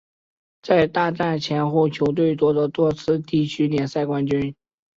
[0.63, 4.55] 在大战前后球队夺得多次地区联赛冠军。